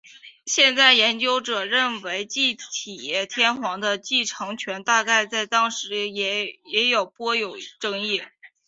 [0.47, 6.55] 现代研究者认为继体天皇的继承权大概在当时也
[7.13, 8.19] 颇有争议。